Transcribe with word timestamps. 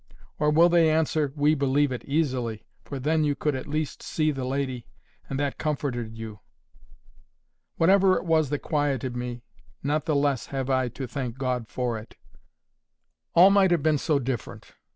Or 0.39 0.49
will 0.49 0.67
they 0.67 0.89
answer, 0.89 1.31
"We 1.35 1.53
believe 1.53 1.91
it 1.91 2.03
easily; 2.05 2.65
for 2.83 2.97
then 2.97 3.23
you 3.23 3.35
could 3.35 3.53
at 3.53 3.67
least 3.67 4.01
see 4.01 4.31
the 4.31 4.45
lady, 4.45 4.87
and 5.29 5.39
that 5.39 5.59
comforted 5.59 6.17
you?" 6.17 6.39
Whatever 7.75 8.17
it 8.17 8.25
was 8.25 8.49
that 8.49 8.63
quieted 8.65 9.15
me, 9.15 9.43
not 9.83 10.05
the 10.05 10.15
less 10.15 10.47
have 10.47 10.71
I 10.71 10.87
to 10.89 11.05
thank 11.05 11.37
God 11.37 11.67
for 11.67 11.99
it. 11.99 12.15
All 13.35 13.51
might 13.51 13.69
have 13.69 13.83
been 13.83 13.99
so 13.99 14.17
different. 14.17 14.73